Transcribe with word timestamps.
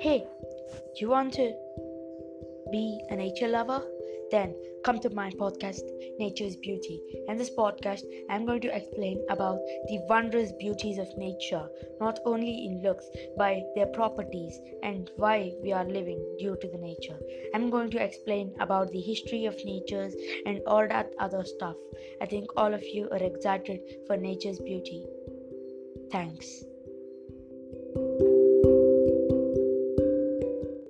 Hey, 0.00 0.26
do 0.94 1.00
you 1.00 1.08
want 1.08 1.32
to 1.34 1.54
be 2.70 3.00
a 3.10 3.16
nature 3.16 3.48
lover? 3.48 3.82
Then 4.30 4.54
come 4.84 4.98
to 5.00 5.10
my 5.10 5.30
podcast, 5.30 5.82
Nature's 6.18 6.56
Beauty. 6.56 7.00
In 7.28 7.36
this 7.36 7.50
podcast, 7.50 8.02
I'm 8.28 8.44
going 8.44 8.60
to 8.62 8.76
explain 8.76 9.24
about 9.30 9.58
the 9.88 10.04
wondrous 10.08 10.52
beauties 10.58 10.98
of 10.98 11.08
nature, 11.16 11.68
not 12.00 12.18
only 12.24 12.66
in 12.66 12.82
looks, 12.82 13.06
by 13.38 13.62
their 13.76 13.86
properties 13.86 14.58
and 14.82 15.10
why 15.16 15.52
we 15.62 15.72
are 15.72 15.84
living 15.84 16.22
due 16.38 16.56
to 16.60 16.68
the 16.68 16.78
nature. 16.78 17.18
I'm 17.54 17.70
going 17.70 17.90
to 17.90 18.02
explain 18.02 18.54
about 18.60 18.90
the 18.90 19.00
history 19.00 19.46
of 19.46 19.56
natures 19.64 20.14
and 20.46 20.60
all 20.66 20.86
that 20.88 21.14
other 21.18 21.44
stuff. 21.44 21.76
I 22.20 22.26
think 22.26 22.50
all 22.56 22.74
of 22.74 22.82
you 22.82 23.08
are 23.10 23.22
excited 23.22 23.80
for 24.06 24.16
nature's 24.16 24.58
beauty. 24.58 25.04
Thanks. 26.10 26.64